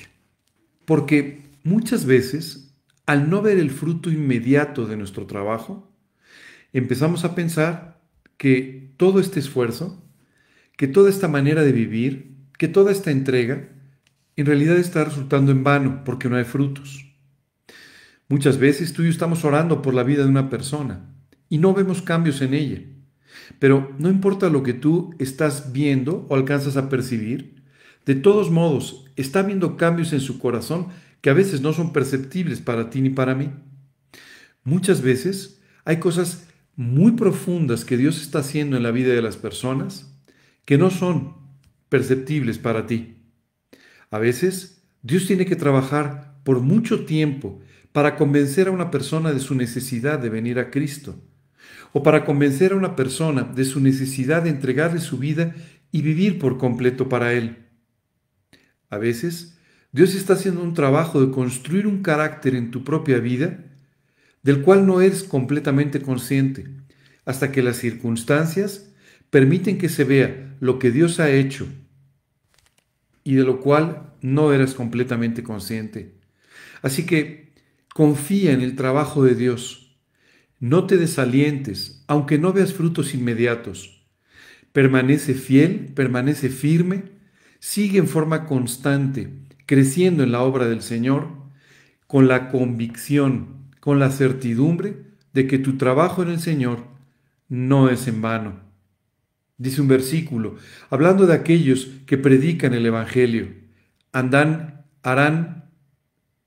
porque 0.85 1.43
muchas 1.65 2.05
veces, 2.05 2.77
al 3.07 3.29
no 3.29 3.43
ver 3.43 3.59
el 3.59 3.73
fruto 3.73 4.09
inmediato 4.09 4.87
de 4.87 4.97
nuestro 4.97 5.27
trabajo, 5.27 5.93
empezamos 6.73 7.25
a 7.25 7.35
pensar 7.35 8.01
que 8.37 8.95
todo 8.99 9.19
este 9.19 9.41
esfuerzo, 9.41 10.01
que 10.81 10.89
toda 10.89 11.11
esta 11.11 11.29
manera 11.29 11.63
de 11.63 11.73
vivir, 11.73 12.39
que 12.57 12.67
toda 12.67 12.91
esta 12.91 13.11
entrega, 13.11 13.69
en 14.35 14.47
realidad 14.47 14.79
está 14.79 15.05
resultando 15.05 15.53
en 15.53 15.63
vano 15.63 16.05
porque 16.07 16.31
no 16.31 16.37
hay 16.37 16.45
frutos. 16.45 17.05
Muchas 18.31 18.57
veces 18.57 18.95
tú 18.95 19.03
y 19.03 19.05
yo 19.05 19.11
estamos 19.11 19.45
orando 19.45 19.83
por 19.83 19.93
la 19.93 20.05
vida 20.05 20.23
de 20.23 20.31
una 20.31 20.49
persona 20.49 21.15
y 21.51 21.59
no 21.59 21.75
vemos 21.75 22.01
cambios 22.01 22.41
en 22.41 22.55
ella. 22.55 22.81
Pero 23.59 23.95
no 23.99 24.09
importa 24.09 24.49
lo 24.49 24.63
que 24.63 24.73
tú 24.73 25.15
estás 25.19 25.71
viendo 25.71 26.27
o 26.31 26.35
alcanzas 26.35 26.79
a 26.79 26.89
percibir, 26.89 27.63
de 28.07 28.15
todos 28.15 28.51
modos 28.51 29.05
está 29.17 29.43
viendo 29.43 29.77
cambios 29.77 30.15
en 30.15 30.21
su 30.21 30.39
corazón 30.39 30.87
que 31.21 31.29
a 31.29 31.35
veces 31.35 31.61
no 31.61 31.75
son 31.75 31.93
perceptibles 31.93 32.63
para 32.63 32.89
ti 32.89 33.03
ni 33.03 33.11
para 33.11 33.35
mí. 33.35 33.51
Muchas 34.65 35.03
veces 35.03 35.61
hay 35.85 35.99
cosas 35.99 36.49
muy 36.75 37.13
profundas 37.13 37.85
que 37.85 37.99
Dios 37.99 38.23
está 38.23 38.39
haciendo 38.39 38.79
en 38.79 38.83
la 38.83 38.93
vida 38.93 39.13
de 39.13 39.21
las 39.21 39.37
personas 39.37 40.10
que 40.65 40.79
no 40.79 40.91
son 40.91 41.37
perceptibles 41.89 42.59
para 42.59 42.87
ti. 42.87 43.17
A 44.11 44.19
veces 44.19 44.83
Dios 45.03 45.27
tiene 45.27 45.47
que 45.47 45.57
trabajar 45.57 46.41
por 46.45 46.61
mucho 46.61 47.05
tiempo 47.05 47.61
para 47.93 48.17
convencer 48.17 48.69
a 48.69 48.71
una 48.71 48.91
persona 48.91 49.33
de 49.33 49.41
su 49.41 49.55
necesidad 49.55 50.19
de 50.19 50.29
venir 50.29 50.59
a 50.59 50.71
Cristo, 50.71 51.17
o 51.93 52.03
para 52.03 52.25
convencer 52.25 52.73
a 52.73 52.77
una 52.77 52.95
persona 52.95 53.43
de 53.43 53.65
su 53.65 53.81
necesidad 53.81 54.43
de 54.43 54.51
entregarle 54.51 55.01
su 55.01 55.19
vida 55.19 55.55
y 55.91 56.03
vivir 56.03 56.39
por 56.39 56.57
completo 56.57 57.09
para 57.09 57.33
Él. 57.33 57.67
A 58.91 58.99
veces, 58.99 59.59
Dios 59.93 60.15
está 60.15 60.35
haciendo 60.35 60.63
un 60.63 60.75
trabajo 60.75 61.21
de 61.25 61.33
construir 61.33 61.87
un 61.87 62.03
carácter 62.03 62.55
en 62.55 62.71
tu 62.71 62.85
propia 62.85 63.19
vida 63.19 63.65
del 64.43 64.63
cual 64.63 64.87
no 64.87 65.01
eres 65.01 65.25
completamente 65.25 66.01
consciente, 66.01 66.67
hasta 67.25 67.53
que 67.53 67.63
las 67.63 67.77
circunstancias 67.77 68.91
permiten 69.29 69.79
que 69.79 69.89
se 69.89 70.05
vea 70.05 70.50
lo 70.61 70.79
que 70.79 70.91
Dios 70.91 71.19
ha 71.19 71.31
hecho 71.31 71.67
y 73.25 73.35
de 73.35 73.45
lo 73.45 73.61
cual 73.61 74.13
no 74.21 74.53
eras 74.53 74.75
completamente 74.75 75.43
consciente. 75.43 76.15
Así 76.83 77.05
que 77.07 77.53
confía 77.95 78.53
en 78.53 78.61
el 78.61 78.77
trabajo 78.77 79.25
de 79.25 79.35
Dios. 79.35 79.99
No 80.59 80.87
te 80.87 80.97
desalientes, 80.97 82.05
aunque 82.07 82.39
no 82.39 82.53
veas 82.53 82.75
frutos 82.75 83.15
inmediatos. 83.15 84.07
Permanece 84.73 85.35
fiel, 85.35 85.93
permanece 85.95 86.49
firme, 86.49 87.05
sigue 87.59 87.99
en 87.99 88.09
forma 88.09 88.47
constante, 88.47 89.31
creciendo 89.67 90.23
en 90.23 90.33
la 90.33 90.43
obra 90.43 90.69
del 90.69 90.83
Señor, 90.83 91.29
con 92.07 92.29
la 92.29 92.51
convicción, 92.51 93.71
con 93.81 93.99
la 93.99 94.11
certidumbre 94.11 94.97
de 95.33 95.47
que 95.47 95.59
tu 95.59 95.77
trabajo 95.77 96.23
en 96.23 96.31
el 96.31 96.41
Señor 96.41 96.85
no 97.49 97.89
es 97.89 98.07
en 98.07 98.21
vano. 98.21 98.70
Dice 99.61 99.83
un 99.83 99.89
versículo, 99.89 100.57
hablando 100.89 101.27
de 101.27 101.35
aquellos 101.35 101.91
que 102.07 102.17
predican 102.17 102.73
el 102.73 102.87
Evangelio, 102.87 103.49
andan, 104.11 104.87
harán, 105.03 105.67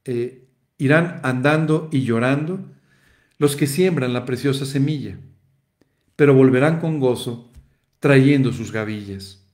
eh, 0.03 0.47
irán 0.79 1.19
andando 1.21 1.89
y 1.91 2.05
llorando 2.05 2.71
los 3.37 3.55
que 3.55 3.67
siembran 3.67 4.13
la 4.13 4.25
preciosa 4.25 4.65
semilla, 4.65 5.19
pero 6.15 6.33
volverán 6.33 6.79
con 6.79 6.99
gozo 6.99 7.51
trayendo 7.99 8.51
sus 8.51 8.71
gavillas. 8.71 9.45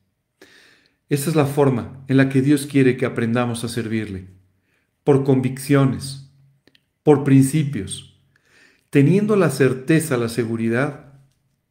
Esta 1.10 1.30
es 1.30 1.36
la 1.36 1.46
forma 1.46 2.06
en 2.08 2.16
la 2.16 2.30
que 2.30 2.42
Dios 2.42 2.66
quiere 2.66 2.96
que 2.96 3.06
aprendamos 3.06 3.66
a 3.66 3.68
servirle, 3.68 4.28
por 5.04 5.26
convicciones, 5.26 6.32
por 7.04 7.26
principios, 7.26 8.22
teniendo 8.90 9.36
la 9.36 9.50
certeza, 9.50 10.16
la 10.16 10.30
seguridad 10.30 11.12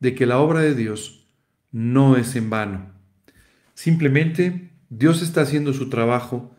de 0.01 0.15
que 0.15 0.27
la 0.27 0.39
obra 0.39 0.61
de 0.61 0.75
Dios 0.75 1.18
no 1.71 2.17
es 2.17 2.37
en 2.37 2.51
vano. 2.51 2.93
Simplemente 3.75 4.71
Dios 4.89 5.23
está 5.23 5.43
haciendo 5.43 5.73
su 5.73 5.89
trabajo 5.89 6.55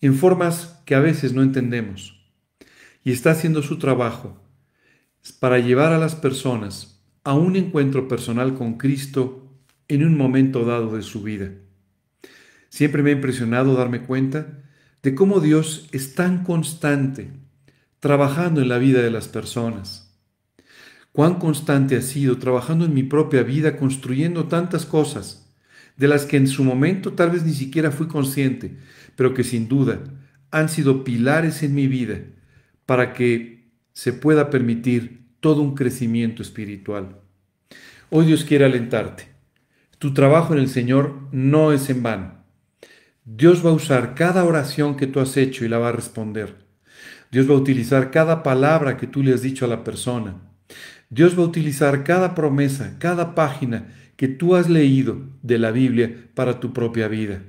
en 0.00 0.14
formas 0.14 0.80
que 0.84 0.94
a 0.94 1.00
veces 1.00 1.32
no 1.32 1.42
entendemos. 1.42 2.20
Y 3.04 3.12
está 3.12 3.30
haciendo 3.30 3.62
su 3.62 3.78
trabajo 3.78 4.42
para 5.40 5.58
llevar 5.58 5.92
a 5.92 5.98
las 5.98 6.14
personas 6.14 7.00
a 7.24 7.34
un 7.34 7.56
encuentro 7.56 8.08
personal 8.08 8.54
con 8.54 8.78
Cristo 8.78 9.52
en 9.88 10.04
un 10.04 10.16
momento 10.16 10.64
dado 10.64 10.96
de 10.96 11.02
su 11.02 11.22
vida. 11.22 11.50
Siempre 12.68 13.02
me 13.02 13.10
ha 13.10 13.14
impresionado 13.14 13.74
darme 13.74 14.02
cuenta 14.02 14.62
de 15.02 15.14
cómo 15.14 15.40
Dios 15.40 15.88
es 15.92 16.14
tan 16.14 16.44
constante 16.44 17.30
trabajando 18.00 18.60
en 18.60 18.68
la 18.68 18.78
vida 18.78 19.00
de 19.00 19.10
las 19.10 19.28
personas 19.28 20.07
cuán 21.12 21.36
constante 21.36 21.96
ha 21.96 22.02
sido 22.02 22.38
trabajando 22.38 22.84
en 22.84 22.94
mi 22.94 23.02
propia 23.02 23.42
vida, 23.42 23.76
construyendo 23.76 24.46
tantas 24.46 24.86
cosas, 24.86 25.52
de 25.96 26.08
las 26.08 26.26
que 26.26 26.36
en 26.36 26.46
su 26.46 26.64
momento 26.64 27.12
tal 27.12 27.30
vez 27.30 27.44
ni 27.44 27.52
siquiera 27.52 27.90
fui 27.90 28.06
consciente, 28.06 28.76
pero 29.16 29.34
que 29.34 29.44
sin 29.44 29.68
duda 29.68 30.00
han 30.50 30.68
sido 30.68 31.04
pilares 31.04 31.62
en 31.62 31.74
mi 31.74 31.86
vida 31.88 32.20
para 32.86 33.12
que 33.12 33.70
se 33.92 34.12
pueda 34.12 34.48
permitir 34.48 35.26
todo 35.40 35.60
un 35.60 35.74
crecimiento 35.74 36.42
espiritual. 36.42 37.20
Hoy 38.10 38.26
Dios 38.26 38.44
quiere 38.44 38.64
alentarte. 38.64 39.28
Tu 39.98 40.14
trabajo 40.14 40.54
en 40.54 40.60
el 40.60 40.68
Señor 40.68 41.28
no 41.32 41.72
es 41.72 41.90
en 41.90 42.02
vano. 42.02 42.44
Dios 43.24 43.64
va 43.64 43.70
a 43.70 43.74
usar 43.74 44.14
cada 44.14 44.44
oración 44.44 44.96
que 44.96 45.06
tú 45.06 45.20
has 45.20 45.36
hecho 45.36 45.64
y 45.64 45.68
la 45.68 45.78
va 45.78 45.90
a 45.90 45.92
responder. 45.92 46.64
Dios 47.30 47.50
va 47.50 47.54
a 47.54 47.58
utilizar 47.58 48.10
cada 48.10 48.42
palabra 48.42 48.96
que 48.96 49.06
tú 49.06 49.22
le 49.22 49.34
has 49.34 49.42
dicho 49.42 49.64
a 49.66 49.68
la 49.68 49.84
persona. 49.84 50.47
Dios 51.10 51.38
va 51.38 51.42
a 51.42 51.46
utilizar 51.46 52.04
cada 52.04 52.34
promesa, 52.34 52.96
cada 52.98 53.34
página 53.34 53.94
que 54.16 54.28
tú 54.28 54.56
has 54.56 54.68
leído 54.68 55.20
de 55.42 55.58
la 55.58 55.70
Biblia 55.70 56.28
para 56.34 56.60
tu 56.60 56.72
propia 56.72 57.08
vida. 57.08 57.42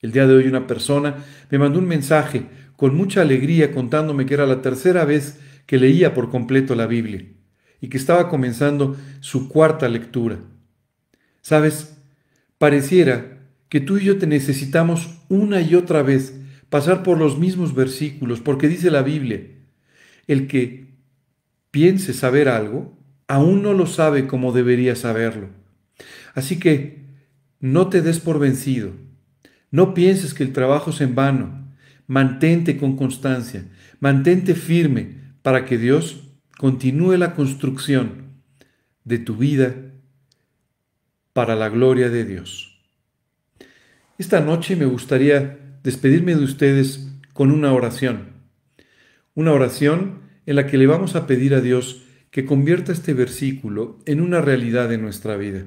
El 0.00 0.12
día 0.12 0.26
de 0.26 0.34
hoy 0.34 0.46
una 0.46 0.66
persona 0.66 1.24
me 1.50 1.58
mandó 1.58 1.78
un 1.78 1.86
mensaje 1.86 2.46
con 2.76 2.96
mucha 2.96 3.20
alegría 3.20 3.72
contándome 3.72 4.26
que 4.26 4.34
era 4.34 4.46
la 4.46 4.60
tercera 4.60 5.04
vez 5.04 5.40
que 5.66 5.78
leía 5.78 6.14
por 6.14 6.30
completo 6.30 6.74
la 6.74 6.86
Biblia 6.86 7.24
y 7.80 7.88
que 7.88 7.96
estaba 7.96 8.28
comenzando 8.28 8.96
su 9.20 9.48
cuarta 9.48 9.88
lectura. 9.88 10.40
Sabes, 11.42 11.96
pareciera 12.58 13.38
que 13.68 13.80
tú 13.80 13.98
y 13.98 14.04
yo 14.04 14.18
te 14.18 14.26
necesitamos 14.26 15.18
una 15.28 15.60
y 15.60 15.74
otra 15.74 16.02
vez 16.02 16.40
pasar 16.70 17.02
por 17.02 17.18
los 17.18 17.38
mismos 17.38 17.74
versículos, 17.74 18.40
porque 18.40 18.68
dice 18.68 18.90
la 18.90 19.02
Biblia, 19.02 19.42
el 20.26 20.46
que 20.46 20.83
piense 21.74 22.12
saber 22.12 22.48
algo, 22.48 22.96
aún 23.26 23.64
no 23.64 23.72
lo 23.72 23.86
sabe 23.86 24.28
como 24.28 24.52
debería 24.52 24.94
saberlo. 24.94 25.48
Así 26.32 26.60
que 26.60 27.02
no 27.58 27.88
te 27.88 28.00
des 28.00 28.20
por 28.20 28.38
vencido. 28.38 28.92
No 29.72 29.92
pienses 29.92 30.34
que 30.34 30.44
el 30.44 30.52
trabajo 30.52 30.90
es 30.90 31.00
en 31.00 31.16
vano. 31.16 31.74
Mantente 32.06 32.76
con 32.76 32.94
constancia, 32.94 33.64
mantente 33.98 34.54
firme 34.54 35.16
para 35.42 35.64
que 35.64 35.76
Dios 35.76 36.28
continúe 36.58 37.16
la 37.16 37.34
construcción 37.34 38.28
de 39.02 39.18
tu 39.18 39.36
vida 39.36 39.74
para 41.32 41.56
la 41.56 41.70
gloria 41.70 42.08
de 42.08 42.24
Dios. 42.24 42.78
Esta 44.16 44.38
noche 44.40 44.76
me 44.76 44.86
gustaría 44.86 45.58
despedirme 45.82 46.36
de 46.36 46.44
ustedes 46.44 47.08
con 47.32 47.50
una 47.50 47.72
oración. 47.72 48.28
Una 49.34 49.50
oración 49.50 50.22
en 50.46 50.56
la 50.56 50.66
que 50.66 50.78
le 50.78 50.86
vamos 50.86 51.16
a 51.16 51.26
pedir 51.26 51.54
a 51.54 51.60
Dios 51.60 52.04
que 52.30 52.44
convierta 52.44 52.92
este 52.92 53.14
versículo 53.14 54.00
en 54.06 54.20
una 54.20 54.40
realidad 54.40 54.92
en 54.92 55.02
nuestra 55.02 55.36
vida. 55.36 55.66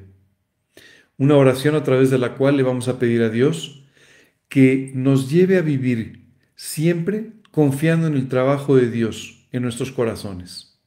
Una 1.18 1.36
oración 1.36 1.76
a 1.76 1.84
través 1.84 2.10
de 2.10 2.18
la 2.18 2.36
cual 2.36 2.58
le 2.58 2.64
vamos 2.64 2.88
a 2.88 3.00
pedir 3.00 3.22
a 3.24 3.30
Dios 3.30 3.86
que 4.50 4.92
nos 4.94 5.30
lleve 5.30 5.58
a 5.58 5.62
vivir 5.62 6.28
siempre 6.56 7.32
confiando 7.52 8.08
en 8.08 8.16
el 8.16 8.28
trabajo 8.28 8.76
de 8.76 8.92
Dios 8.92 9.48
en 9.52 9.64
nuestros 9.64 9.92
corazones. 9.92 10.80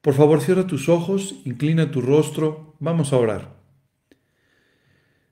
Por 0.00 0.14
favor, 0.14 0.40
cierra 0.40 0.66
tus 0.66 0.88
ojos, 0.88 1.36
inclina 1.44 1.90
tu 1.90 2.00
rostro, 2.00 2.76
vamos 2.78 3.12
a 3.12 3.16
orar. 3.16 3.56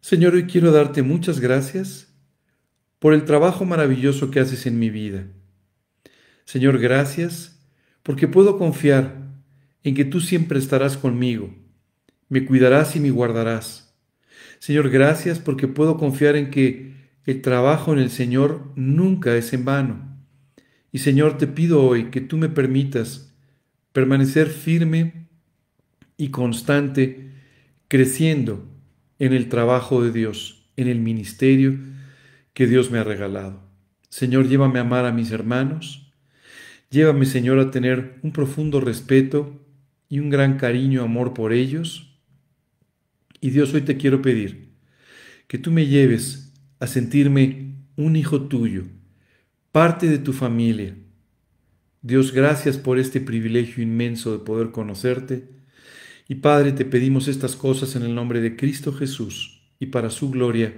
Señor, 0.01 0.35
hoy 0.35 0.47
quiero 0.47 0.73
darte 0.73 1.03
muchas 1.03 1.41
gracias 1.41 2.15
por 2.99 3.13
el 3.13 3.25
trabajo 3.25 3.65
maravilloso 3.65 4.31
que 4.31 4.41
haces 4.41 4.67
en 4.67 4.79
mi 4.79 4.89
vida. 4.89 5.27
Señor, 6.45 6.79
gracias 6.79 7.60
porque 8.11 8.27
puedo 8.27 8.59
confiar 8.59 9.23
en 9.85 9.95
que 9.95 10.05
tú 10.05 10.19
siempre 10.21 10.59
estarás 10.59 10.97
conmigo, 10.97 11.55
me 12.29 12.45
cuidarás 12.45 12.97
y 12.97 12.99
me 12.99 13.13
guardarás. 13.13 13.97
Señor, 14.59 14.91
gracias 14.91 15.39
porque 15.39 15.69
puedo 15.69 15.97
confiar 15.97 16.35
en 16.35 16.51
que 16.51 16.93
el 17.25 17.41
trabajo 17.41 17.93
en 17.93 18.01
el 18.01 18.11
Señor 18.11 18.73
nunca 18.75 19.37
es 19.37 19.53
en 19.53 19.65
vano. 19.65 20.19
Y 20.91 20.99
Señor, 20.99 21.39
te 21.39 21.47
pido 21.47 21.85
hoy 21.85 22.07
que 22.07 22.21
tú 22.21 22.37
me 22.37 22.49
permitas 22.49 23.33
permanecer 23.93 24.49
firme 24.49 25.29
y 26.17 26.31
constante, 26.31 27.31
creciendo 27.87 28.67
en 29.21 29.35
el 29.35 29.49
trabajo 29.49 30.03
de 30.03 30.11
Dios, 30.11 30.69
en 30.77 30.89
el 30.89 30.99
ministerio 30.99 31.79
que 32.55 32.67
Dios 32.67 32.91
me 32.91 32.99
ha 32.99 33.05
regalado. 33.05 33.63
Señor, 34.09 34.49
llévame 34.49 34.81
a 34.81 34.83
amar 34.83 35.05
a 35.05 35.13
mis 35.13 35.31
hermanos. 35.31 36.10
Llévame, 36.91 37.25
Señor, 37.25 37.59
a 37.59 37.71
tener 37.71 38.19
un 38.23 38.33
profundo 38.33 38.81
respeto 38.81 39.65
y 40.09 40.19
un 40.19 40.29
gran 40.29 40.59
cariño, 40.59 41.03
amor 41.03 41.35
por 41.35 41.53
ellos. 41.53 42.19
Y 43.41 43.51
Dios, 43.51 43.73
hoy 43.73 43.83
te 43.83 43.97
quiero 43.97 44.21
pedir 44.21 44.71
que 45.47 45.59
tú 45.59 45.71
me 45.71 45.87
lleves 45.87 46.53
a 46.79 46.87
sentirme 46.87 47.77
un 47.97 48.17
hijo 48.17 48.43
tuyo, 48.43 48.85
parte 49.73 50.09
de 50.09 50.19
tu 50.19 50.33
familia. 50.33 50.97
Dios, 52.03 52.33
gracias 52.33 52.79
por 52.79 52.99
este 52.99 53.21
privilegio 53.21 53.83
inmenso 53.83 54.33
de 54.33 54.45
poder 54.45 54.71
conocerte 54.71 55.61
y 56.31 56.37
Padre, 56.37 56.71
te 56.71 56.85
pedimos 56.85 57.27
estas 57.27 57.57
cosas 57.57 57.97
en 57.97 58.05
el 58.05 58.15
nombre 58.15 58.41
de 58.41 58.55
Cristo 58.55 58.93
Jesús 58.93 59.63
y 59.81 59.87
para 59.87 60.11
su 60.11 60.31
gloria. 60.31 60.73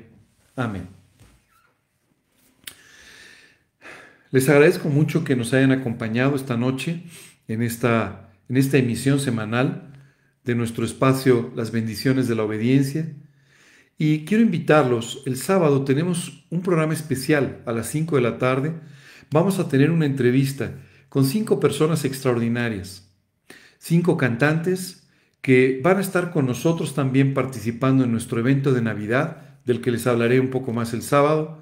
Amén. 0.57 1.02
Les 4.33 4.49
agradezco 4.49 4.89
mucho 4.89 5.25
que 5.25 5.37
nos 5.37 5.53
hayan 5.53 5.73
acompañado 5.73 6.35
esta 6.37 6.57
noche 6.57 7.05
en 7.49 7.61
esta, 7.63 8.33
en 8.49 8.57
esta 8.57 8.79
emisión 8.79 9.21
semanal 9.21 9.93
de 10.43 10.55
nuestro 10.55 10.87
espacio 10.87 11.53
Las 11.55 11.71
bendiciones 11.71 12.29
de 12.29 12.35
la 12.35 12.45
obediencia. 12.45 13.13
Y 13.99 14.25
quiero 14.25 14.43
invitarlos, 14.43 15.23
el 15.27 15.37
sábado 15.37 15.85
tenemos 15.85 16.47
un 16.49 16.63
programa 16.63 16.95
especial 16.95 17.61
a 17.67 17.73
las 17.73 17.89
5 17.89 18.17
de 18.17 18.23
la 18.23 18.39
tarde. 18.39 18.73
Vamos 19.31 19.59
a 19.59 19.69
tener 19.69 19.91
una 19.91 20.07
entrevista 20.07 20.79
con 21.11 21.27
cinco 21.27 21.61
personas 21.61 22.07
extraordinarias, 22.07 23.15
cinco 23.77 24.17
cantantes, 24.17 25.07
que 25.43 25.79
van 25.85 25.99
a 25.99 26.01
estar 26.01 26.31
con 26.31 26.47
nosotros 26.47 26.95
también 26.95 27.35
participando 27.35 28.05
en 28.05 28.13
nuestro 28.13 28.41
evento 28.41 28.73
de 28.73 28.81
Navidad, 28.81 29.59
del 29.67 29.83
que 29.83 29.91
les 29.91 30.07
hablaré 30.07 30.41
un 30.41 30.49
poco 30.49 30.73
más 30.73 30.95
el 30.95 31.03
sábado, 31.03 31.62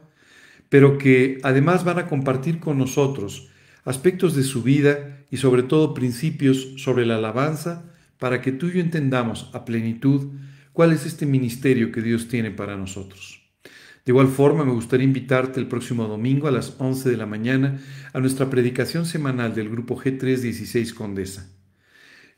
pero 0.70 0.96
que 0.96 1.38
además 1.42 1.84
van 1.84 1.98
a 1.98 2.06
compartir 2.06 2.58
con 2.58 2.78
nosotros 2.78 3.50
aspectos 3.84 4.34
de 4.34 4.44
su 4.44 4.62
vida 4.62 5.24
y 5.30 5.36
sobre 5.36 5.62
todo 5.62 5.92
principios 5.92 6.74
sobre 6.76 7.04
la 7.04 7.16
alabanza 7.16 7.92
para 8.18 8.40
que 8.40 8.52
tú 8.52 8.68
y 8.68 8.74
yo 8.74 8.80
entendamos 8.80 9.50
a 9.52 9.64
plenitud 9.66 10.28
cuál 10.72 10.92
es 10.92 11.04
este 11.04 11.26
ministerio 11.26 11.92
que 11.92 12.02
Dios 12.02 12.28
tiene 12.28 12.50
para 12.50 12.76
nosotros. 12.76 13.40
De 14.04 14.12
igual 14.12 14.28
forma, 14.28 14.64
me 14.64 14.72
gustaría 14.72 15.04
invitarte 15.04 15.60
el 15.60 15.68
próximo 15.68 16.06
domingo 16.06 16.48
a 16.48 16.52
las 16.52 16.74
11 16.78 17.10
de 17.10 17.16
la 17.16 17.26
mañana 17.26 17.80
a 18.12 18.20
nuestra 18.20 18.48
predicación 18.48 19.04
semanal 19.04 19.54
del 19.54 19.68
grupo 19.68 19.96
G316 19.96 20.94
Condesa. 20.94 21.50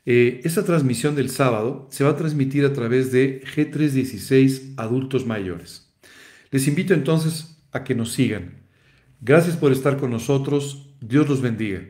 Eh, 0.05 0.41
esa 0.43 0.65
transmisión 0.65 1.15
del 1.15 1.29
sábado 1.29 1.87
se 1.89 2.03
va 2.03 2.11
a 2.11 2.17
transmitir 2.17 2.65
a 2.65 2.73
través 2.73 3.11
de 3.11 3.41
G316 3.55 4.73
Adultos 4.75 5.25
Mayores. 5.25 5.93
Les 6.51 6.67
invito 6.67 6.93
entonces 6.93 7.52
a 7.73 7.83
que 7.83 7.95
nos 7.95 8.13
sigan. 8.13 8.61
Gracias 9.19 9.57
por 9.57 9.71
estar 9.71 9.97
con 9.97 10.11
nosotros. 10.11 10.89
Dios 11.01 11.27
los 11.27 11.41
bendiga. 11.41 11.81